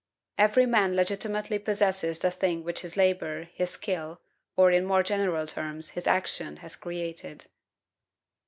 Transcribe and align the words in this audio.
"Every 0.39 0.65
man 0.65 0.95
legitimately 0.95 1.59
possesses 1.59 2.17
the 2.17 2.31
thing 2.31 2.63
which 2.63 2.79
his 2.79 2.97
labor, 2.97 3.49
his 3.53 3.69
skill, 3.69 4.19
or, 4.57 4.71
in 4.71 4.83
more 4.83 5.03
general 5.03 5.45
terms, 5.45 5.91
his 5.91 6.07
action, 6.07 6.55
has 6.65 6.75
created." 6.75 7.45